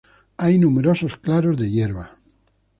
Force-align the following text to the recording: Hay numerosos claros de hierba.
Hay 0.39 0.57
numerosos 0.57 1.15
claros 1.17 1.59
de 1.59 1.69
hierba. 1.69 2.17